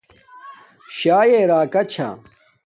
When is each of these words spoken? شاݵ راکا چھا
شاݵ 0.95 1.31
راکا 1.49 1.81
چھا 1.91 2.07